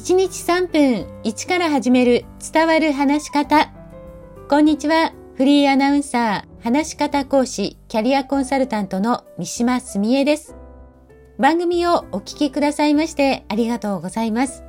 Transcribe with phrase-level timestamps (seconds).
[0.00, 3.70] 1日3分1から始める伝わる話し方。
[4.48, 5.12] こんにちは。
[5.34, 10.56] フリーアナウンサー、話し方講師、キャリアコンサルタントの三島澄江です。
[11.38, 14.64] 番組をお聞きくださいましてありがとうございます。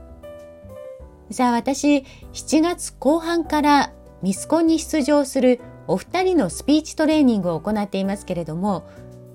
[1.32, 2.00] さあ私、
[2.34, 8.84] 7月後半からミスコンに出場するお二人のスピーチトレーニングを行っていますけれども、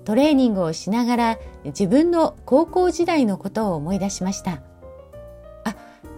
[0.05, 4.61] トレーニングをしながら自分の高校時代のことを思い出しました。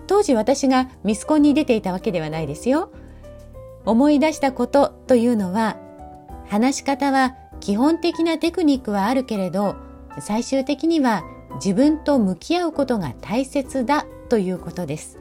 [0.10, 2.92] 当時私がミスコンに出ていたわけではないですよ。
[3.86, 5.78] 思い出したことというのは、
[6.48, 9.76] 話し方は基本的なテクニックはあるけれど、
[10.20, 11.24] 最終的には
[11.64, 15.20] 自分と向き合うことが大切だということです。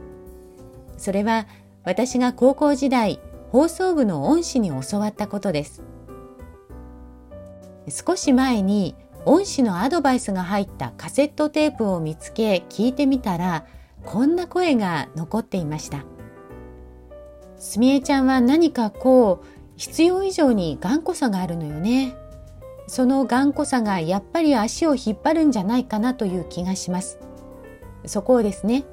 [0.96, 1.46] それは
[1.84, 3.20] 私が高校時代、
[3.52, 5.82] 放送部の恩師に教わったことです。
[7.90, 8.94] 少し前に
[9.26, 13.66] 恩師のアドバイスが入ったカセットテープを見つけ聞いてみたら
[14.04, 16.04] こんな声が残っていました。
[17.56, 19.46] すみえちゃんは何かこう
[19.76, 22.14] 必要以上に頑固さがあるのよね。
[22.86, 27.18] その頑固さがやっぱり足を引っ張るんじゃないかなという気がします。
[28.06, 28.84] そこをですね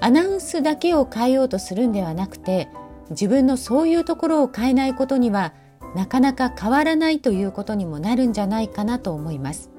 [0.00, 2.68] アナウンスだけを変えようとするんではなくて
[3.10, 5.52] 自分のそういうところを変えないことには
[5.94, 9.70] なかなか変わらないということにもなるんじゃないかなと思います。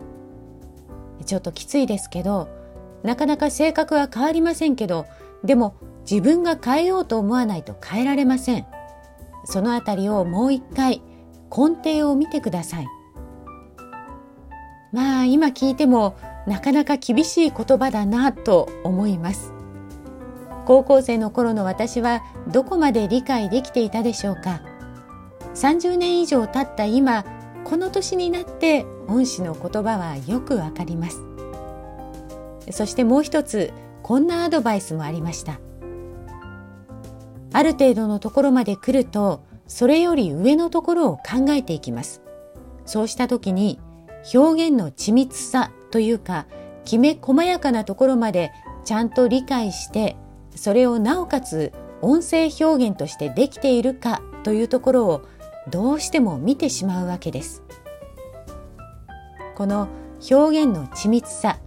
[1.25, 2.49] ちょっときついですけど
[3.03, 5.05] なかなか性格は変わりませんけど
[5.43, 5.75] でも
[6.09, 8.65] 自分が変えようと思わないと変えられません。
[9.45, 11.01] そのあたりをもう一回
[11.49, 12.87] 根底を見てください。
[14.91, 16.15] まあ今聞いても
[16.47, 19.53] なかなか厳しい言葉だなと思います。
[20.65, 24.61] 高校生の頃の私はどこまで理解できていたでしょうか。
[25.55, 27.25] 30年以上経った今
[27.63, 31.21] この年になって恩師の言葉はよくわかります。
[32.71, 35.59] そしてもう一つこんなアドバイスもありました。
[37.55, 42.21] ある程度のところまで来るとそれより上のところを考えていきます。
[42.85, 43.79] そうした時に
[44.33, 46.47] 表現の緻密さというか
[46.83, 48.51] きめ細やかなところまで
[48.83, 50.17] ちゃんと理解して
[50.55, 51.71] それをなおかつ
[52.01, 55.21] 音声表現としてできているかというところを
[55.69, 57.63] どうしても見てしまうわけです。
[59.55, 59.87] この
[60.29, 61.59] 表現の緻密さ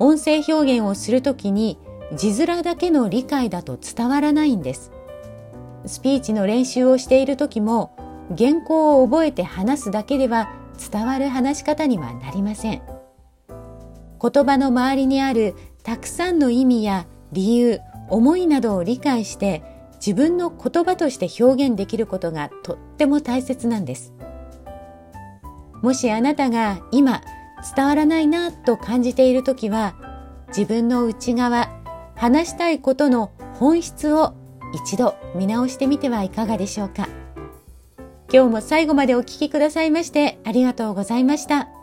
[0.00, 1.78] 音声表現をするときに
[2.16, 4.90] 字面だけの理解だと伝わらないんです。
[5.84, 7.94] スピーチの練習をしている時も
[8.36, 10.50] 原稿を覚えて話すだけでは
[10.90, 12.82] 伝わる話し方にはなりません。
[14.22, 19.62] 言葉の周りにあるたくさんの意味や理由、思いなどを理解して
[19.96, 24.14] 自分の言葉として表現できることがとっても大切なんです。
[25.82, 27.20] もしあなたが今
[27.76, 29.94] 伝わらないなと感じている時は
[30.48, 31.68] 自分の内側
[32.16, 34.34] 話したいことの本質を
[34.74, 37.08] 一度見直してみてはいかがでしょうか
[38.32, 41.79] 今日も最後までお聴きくださいましてありがとうございました。